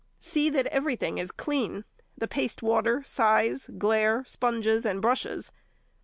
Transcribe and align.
See 0.17 0.49
that 0.49 0.65
everything 0.65 1.19
is 1.19 1.29
clean—paste 1.29 2.63
water, 2.63 3.03
size, 3.05 3.69
glaire, 3.77 4.25
sponges, 4.27 4.83
and 4.83 4.99
brushes. 4.99 5.51